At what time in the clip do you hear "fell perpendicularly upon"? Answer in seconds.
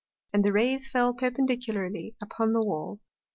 0.89-2.53